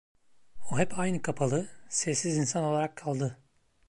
[0.71, 3.37] O hep aynı kapalı, sessiz insan olarak kaldı.